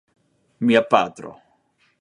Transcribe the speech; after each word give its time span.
Mia 0.65 0.81
patro. 0.95 1.31